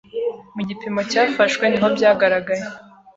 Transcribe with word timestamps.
mu 0.55 0.61
gipimo 0.69 0.99
cyafashwe 1.11 1.65
niho 1.67 1.87
byagaragaye 1.95 2.63